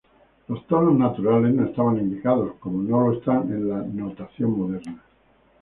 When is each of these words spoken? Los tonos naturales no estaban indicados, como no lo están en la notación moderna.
Los 0.47 0.65
tonos 0.65 0.95
naturales 0.97 1.53
no 1.53 1.63
estaban 1.63 1.99
indicados, 1.99 2.53
como 2.59 2.81
no 2.81 3.01
lo 3.01 3.13
están 3.19 3.51
en 3.53 3.69
la 3.69 3.83
notación 3.83 4.57
moderna. 4.57 5.03